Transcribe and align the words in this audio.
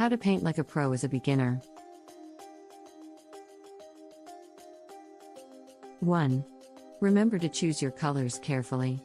How 0.00 0.08
to 0.08 0.16
paint 0.16 0.42
like 0.42 0.56
a 0.56 0.64
pro 0.64 0.94
as 0.94 1.04
a 1.04 1.10
beginner. 1.10 1.60
1. 6.00 6.42
Remember 7.00 7.38
to 7.38 7.50
choose 7.50 7.82
your 7.82 7.90
colors 7.90 8.38
carefully. 8.42 8.98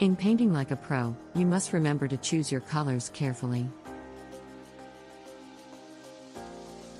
In 0.00 0.16
painting 0.16 0.50
like 0.50 0.70
a 0.70 0.76
pro, 0.76 1.14
you 1.34 1.44
must 1.44 1.74
remember 1.74 2.08
to 2.08 2.16
choose 2.16 2.50
your 2.50 2.62
colors 2.62 3.10
carefully. 3.12 3.68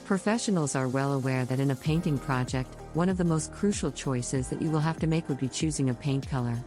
Professionals 0.04 0.76
are 0.76 0.88
well 0.88 1.14
aware 1.14 1.46
that 1.46 1.60
in 1.60 1.70
a 1.70 1.74
painting 1.74 2.18
project, 2.18 2.68
one 2.92 3.08
of 3.08 3.16
the 3.16 3.24
most 3.24 3.54
crucial 3.54 3.90
choices 3.90 4.50
that 4.50 4.60
you 4.60 4.70
will 4.70 4.80
have 4.80 4.98
to 4.98 5.06
make 5.06 5.26
would 5.30 5.40
be 5.40 5.48
choosing 5.48 5.88
a 5.88 5.94
paint 5.94 6.28
color. 6.28 6.58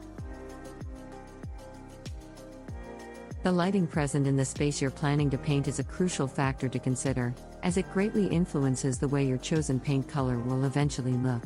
The 3.41 3.51
lighting 3.53 3.87
present 3.87 4.27
in 4.27 4.35
the 4.35 4.43
space 4.43 4.81
you're 4.81 4.91
planning 4.91 5.29
to 5.29 5.37
paint 5.37 5.69
is 5.69 5.79
a 5.79 5.83
crucial 5.83 6.27
factor 6.27 6.67
to 6.67 6.77
consider, 6.77 7.33
as 7.63 7.77
it 7.77 7.91
greatly 7.93 8.27
influences 8.27 8.99
the 8.99 9.07
way 9.07 9.25
your 9.25 9.37
chosen 9.37 9.79
paint 9.79 10.09
color 10.09 10.37
will 10.39 10.65
eventually 10.65 11.13
look. 11.13 11.43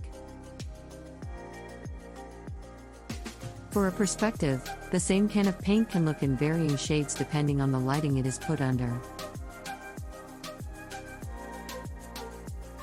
For 3.70 3.88
a 3.88 3.91
perspective, 3.91 4.67
the 4.90 5.00
same 5.00 5.30
can 5.30 5.48
of 5.48 5.59
paint 5.59 5.91
can 5.91 6.03
look 6.03 6.23
in 6.23 6.36
varying 6.36 6.77
shades 6.77 7.14
depending 7.14 7.62
on 7.62 7.72
the 7.72 7.80
lighting 7.80 8.17
it 8.17 8.25
is 8.25 8.39
put 8.39 8.59
under. 8.59 8.91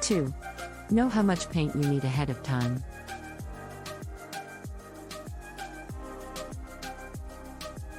2. 0.02 0.32
Know 0.90 1.08
how 1.08 1.22
much 1.22 1.50
paint 1.50 1.74
you 1.74 1.82
need 1.82 2.04
ahead 2.04 2.30
of 2.30 2.42
time. 2.44 2.82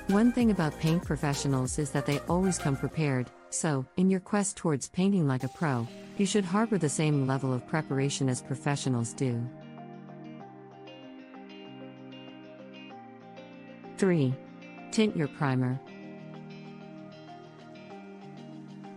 One 0.08 0.32
thing 0.32 0.52
about 0.52 0.78
paint 0.80 1.04
professionals 1.04 1.80
is 1.80 1.92
that 1.92 2.06
they 2.06 2.20
always 2.28 2.58
come 2.58 2.76
prepared, 2.76 3.30
so, 3.50 3.86
in 3.98 4.10
your 4.10 4.20
quest 4.20 4.58
towards 4.58 4.90
painting 4.90 5.28
like 5.28 5.44
a 5.44 5.48
pro, 5.48 5.88
you 6.18 6.26
should 6.26 6.44
harbor 6.44 6.78
the 6.78 6.90
same 6.90 7.28
level 7.28 7.54
of 7.54 7.68
preparation 7.68 8.28
as 8.28 8.42
professionals 8.42 9.14
do. 9.14 9.42
3. 13.98 14.34
Tint 14.92 15.16
your 15.16 15.28
primer. 15.28 15.80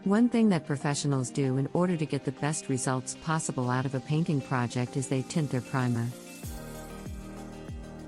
One 0.05 0.29
thing 0.29 0.49
that 0.49 0.67
professionals 0.67 1.31
do 1.31 1.57
in 1.59 1.69
order 1.73 1.97
to 1.97 2.07
get 2.07 2.25
the 2.25 2.33
best 2.33 2.69
results 2.69 3.17
possible 3.23 3.71
out 3.71 3.87
of 3.87 3.95
a 3.95 4.01
painting 4.01 4.41
project 4.41 4.97
is 4.97 5.09
they 5.09 5.23
tint 5.23 5.51
their 5.51 5.61
primer. 5.61 6.07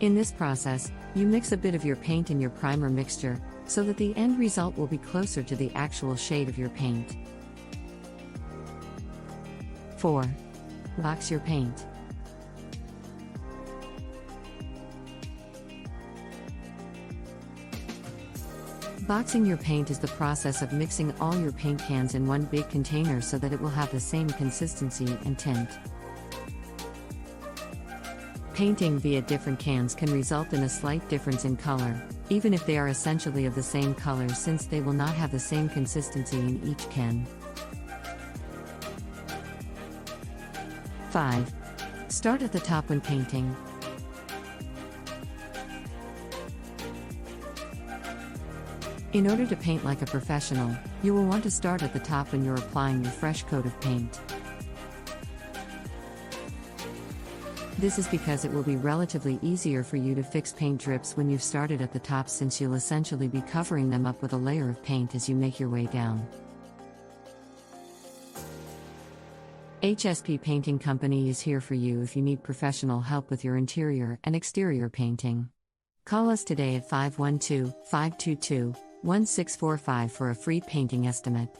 In 0.00 0.14
this 0.14 0.32
process, 0.32 0.90
you 1.16 1.26
mix 1.26 1.52
a 1.52 1.56
bit 1.56 1.74
of 1.74 1.82
your 1.82 1.96
paint 1.96 2.30
in 2.30 2.38
your 2.38 2.50
primer 2.50 2.90
mixture, 2.90 3.40
so 3.64 3.82
that 3.82 3.96
the 3.96 4.14
end 4.16 4.38
result 4.38 4.76
will 4.76 4.86
be 4.86 4.98
closer 4.98 5.42
to 5.42 5.56
the 5.56 5.72
actual 5.74 6.14
shade 6.14 6.48
of 6.48 6.58
your 6.58 6.68
paint. 6.68 7.16
4. 9.96 10.24
Box 10.98 11.30
your 11.30 11.40
paint. 11.40 11.86
Boxing 19.08 19.46
your 19.46 19.56
paint 19.56 19.90
is 19.90 19.98
the 19.98 20.08
process 20.08 20.60
of 20.60 20.72
mixing 20.72 21.14
all 21.20 21.38
your 21.38 21.52
paint 21.52 21.80
cans 21.80 22.14
in 22.14 22.26
one 22.26 22.42
big 22.42 22.68
container 22.68 23.22
so 23.22 23.38
that 23.38 23.52
it 23.52 23.60
will 23.60 23.70
have 23.70 23.90
the 23.90 24.00
same 24.00 24.28
consistency 24.28 25.16
and 25.24 25.38
tint. 25.38 25.70
Painting 28.56 28.98
via 28.98 29.20
different 29.20 29.58
cans 29.58 29.94
can 29.94 30.10
result 30.10 30.54
in 30.54 30.62
a 30.62 30.68
slight 30.70 31.06
difference 31.10 31.44
in 31.44 31.58
color, 31.58 32.02
even 32.30 32.54
if 32.54 32.64
they 32.64 32.78
are 32.78 32.88
essentially 32.88 33.44
of 33.44 33.54
the 33.54 33.62
same 33.62 33.94
color 33.94 34.30
since 34.30 34.64
they 34.64 34.80
will 34.80 34.94
not 34.94 35.14
have 35.14 35.30
the 35.30 35.38
same 35.38 35.68
consistency 35.68 36.38
in 36.38 36.66
each 36.66 36.88
can. 36.88 37.26
5. 41.10 41.52
Start 42.08 42.40
at 42.40 42.50
the 42.50 42.58
top 42.58 42.88
when 42.88 42.98
painting. 42.98 43.54
In 49.12 49.30
order 49.30 49.44
to 49.44 49.56
paint 49.56 49.84
like 49.84 50.00
a 50.00 50.06
professional, 50.06 50.74
you 51.02 51.12
will 51.12 51.26
want 51.26 51.42
to 51.42 51.50
start 51.50 51.82
at 51.82 51.92
the 51.92 52.00
top 52.00 52.32
when 52.32 52.42
you're 52.42 52.54
applying 52.54 53.02
your 53.02 53.12
fresh 53.12 53.42
coat 53.42 53.66
of 53.66 53.78
paint. 53.82 54.18
This 57.78 57.98
is 57.98 58.08
because 58.08 58.46
it 58.46 58.52
will 58.52 58.62
be 58.62 58.76
relatively 58.76 59.38
easier 59.42 59.82
for 59.84 59.98
you 59.98 60.14
to 60.14 60.22
fix 60.22 60.50
paint 60.50 60.80
drips 60.80 61.14
when 61.14 61.28
you've 61.28 61.42
started 61.42 61.82
at 61.82 61.92
the 61.92 61.98
top 61.98 62.26
since 62.26 62.58
you'll 62.58 62.72
essentially 62.72 63.28
be 63.28 63.42
covering 63.42 63.90
them 63.90 64.06
up 64.06 64.22
with 64.22 64.32
a 64.32 64.38
layer 64.38 64.70
of 64.70 64.82
paint 64.82 65.14
as 65.14 65.28
you 65.28 65.34
make 65.34 65.60
your 65.60 65.68
way 65.68 65.84
down. 65.84 66.26
HSP 69.82 70.40
Painting 70.40 70.78
Company 70.78 71.28
is 71.28 71.38
here 71.38 71.60
for 71.60 71.74
you 71.74 72.00
if 72.00 72.16
you 72.16 72.22
need 72.22 72.42
professional 72.42 73.02
help 73.02 73.28
with 73.28 73.44
your 73.44 73.58
interior 73.58 74.18
and 74.24 74.34
exterior 74.34 74.88
painting. 74.88 75.50
Call 76.06 76.30
us 76.30 76.44
today 76.44 76.76
at 76.76 76.88
512 76.88 77.74
522 77.84 78.74
1645 79.02 80.12
for 80.12 80.30
a 80.30 80.34
free 80.34 80.62
painting 80.62 81.06
estimate. 81.06 81.50